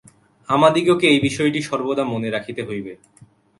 আমাদিগকে 0.49 1.05
এই 1.07 1.19
বিষয়টি 1.19 1.59
সর্বদা 1.61 2.03
মনে 2.03 2.29
রাখিতে 2.29 2.61
হইবে। 2.63 2.93